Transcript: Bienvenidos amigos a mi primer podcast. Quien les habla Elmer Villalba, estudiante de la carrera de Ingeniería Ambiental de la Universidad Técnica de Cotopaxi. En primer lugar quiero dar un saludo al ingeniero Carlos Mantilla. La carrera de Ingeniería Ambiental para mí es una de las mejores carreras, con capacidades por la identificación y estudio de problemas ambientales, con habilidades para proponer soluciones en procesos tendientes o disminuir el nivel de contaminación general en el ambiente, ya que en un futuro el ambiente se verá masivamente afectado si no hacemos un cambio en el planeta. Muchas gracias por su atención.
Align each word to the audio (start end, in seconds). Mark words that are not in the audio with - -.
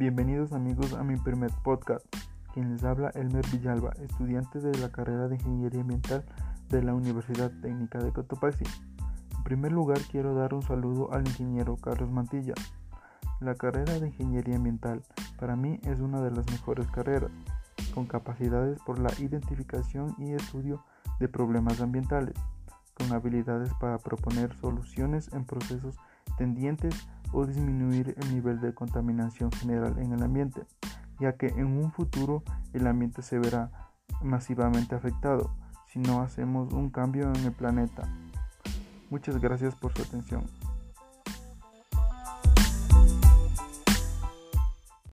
Bienvenidos 0.00 0.54
amigos 0.54 0.94
a 0.94 1.02
mi 1.02 1.18
primer 1.18 1.50
podcast. 1.62 2.06
Quien 2.54 2.72
les 2.72 2.84
habla 2.84 3.10
Elmer 3.10 3.46
Villalba, 3.52 3.92
estudiante 4.02 4.58
de 4.58 4.78
la 4.78 4.90
carrera 4.90 5.28
de 5.28 5.34
Ingeniería 5.34 5.82
Ambiental 5.82 6.24
de 6.70 6.82
la 6.82 6.94
Universidad 6.94 7.52
Técnica 7.60 7.98
de 7.98 8.10
Cotopaxi. 8.10 8.64
En 9.36 9.42
primer 9.44 9.72
lugar 9.72 9.98
quiero 10.10 10.34
dar 10.34 10.54
un 10.54 10.62
saludo 10.62 11.12
al 11.12 11.28
ingeniero 11.28 11.76
Carlos 11.76 12.10
Mantilla. 12.10 12.54
La 13.40 13.56
carrera 13.56 14.00
de 14.00 14.06
Ingeniería 14.06 14.56
Ambiental 14.56 15.02
para 15.38 15.54
mí 15.54 15.78
es 15.82 16.00
una 16.00 16.22
de 16.22 16.30
las 16.30 16.50
mejores 16.50 16.86
carreras, 16.86 17.30
con 17.92 18.06
capacidades 18.06 18.80
por 18.80 18.98
la 18.98 19.12
identificación 19.18 20.14
y 20.16 20.32
estudio 20.32 20.82
de 21.18 21.28
problemas 21.28 21.82
ambientales, 21.82 22.36
con 22.94 23.12
habilidades 23.12 23.70
para 23.74 23.98
proponer 23.98 24.56
soluciones 24.56 25.30
en 25.34 25.44
procesos 25.44 25.98
tendientes 26.38 26.94
o 27.32 27.46
disminuir 27.46 28.14
el 28.18 28.34
nivel 28.34 28.60
de 28.60 28.74
contaminación 28.74 29.50
general 29.52 29.98
en 29.98 30.12
el 30.12 30.22
ambiente, 30.22 30.62
ya 31.18 31.36
que 31.36 31.48
en 31.48 31.66
un 31.66 31.92
futuro 31.92 32.42
el 32.72 32.86
ambiente 32.86 33.22
se 33.22 33.38
verá 33.38 33.70
masivamente 34.22 34.94
afectado 34.94 35.54
si 35.86 35.98
no 35.98 36.22
hacemos 36.22 36.72
un 36.72 36.90
cambio 36.90 37.32
en 37.32 37.44
el 37.44 37.52
planeta. 37.52 38.02
Muchas 39.10 39.40
gracias 39.40 39.74
por 39.74 39.92
su 39.92 40.02
atención. 40.02 40.44